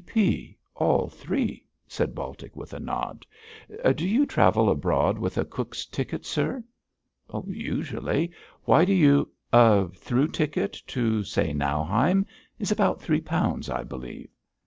[0.00, 0.04] 'G.
[0.06, 0.56] P.
[0.76, 3.26] all three,' said Baltic, with a nod,
[3.94, 6.64] 'Do you travel abroad with a Cook's ticket, sir?'
[7.46, 8.30] 'Usually!
[8.64, 12.24] Why do you' 'A through ticket to say Nauheim
[12.58, 14.30] is about three pounds, I believe?'